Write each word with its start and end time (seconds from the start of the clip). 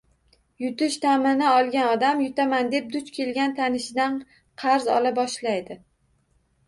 Yutish 0.61 0.95
taʼmini 1.01 1.47
olgan 1.57 1.89
odam 1.89 2.23
yutaman 2.25 2.71
deb 2.73 2.89
duch 2.95 3.11
kelgan 3.19 3.53
tanishidan 3.61 4.17
qarz 4.65 4.89
ola 4.99 5.13
boshlaydi 5.21 5.83